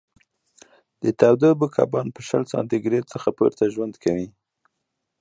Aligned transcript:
د 1.03 1.05
تودو 1.19 1.45
اوبو 1.51 1.67
کبان 1.75 2.07
په 2.15 2.21
شل 2.27 2.43
سانتي 2.53 2.77
ګرېد 2.85 3.05
څخه 3.13 3.29
پورته 3.37 3.63
ژوند 3.73 3.93
کوي. 4.03 4.27